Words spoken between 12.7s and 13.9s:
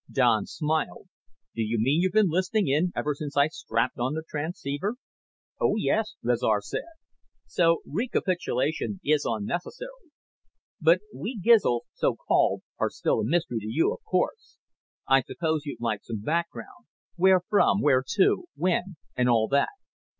are still a mystery to